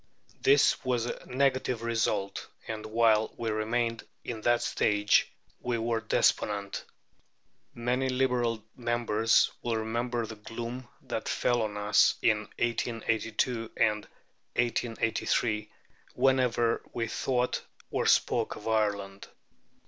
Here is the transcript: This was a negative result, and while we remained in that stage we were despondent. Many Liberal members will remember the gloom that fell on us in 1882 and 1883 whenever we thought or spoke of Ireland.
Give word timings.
This 0.41 0.83
was 0.83 1.05
a 1.05 1.25
negative 1.27 1.83
result, 1.83 2.47
and 2.67 2.87
while 2.87 3.31
we 3.37 3.51
remained 3.51 4.03
in 4.23 4.41
that 4.41 4.63
stage 4.63 5.31
we 5.59 5.77
were 5.77 6.01
despondent. 6.01 6.83
Many 7.75 8.09
Liberal 8.09 8.63
members 8.75 9.51
will 9.61 9.77
remember 9.77 10.25
the 10.25 10.37
gloom 10.37 10.87
that 11.03 11.29
fell 11.29 11.61
on 11.61 11.77
us 11.77 12.15
in 12.23 12.47
1882 12.57 13.69
and 13.77 14.05
1883 14.55 15.69
whenever 16.15 16.81
we 16.93 17.07
thought 17.07 17.61
or 17.91 18.07
spoke 18.07 18.55
of 18.55 18.67
Ireland. 18.67 19.27